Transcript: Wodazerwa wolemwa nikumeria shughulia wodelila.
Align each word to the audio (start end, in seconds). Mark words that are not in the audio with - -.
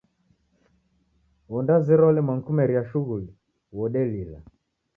Wodazerwa 1.51 2.05
wolemwa 2.07 2.33
nikumeria 2.37 2.81
shughulia 2.89 3.35
wodelila. 3.77 4.39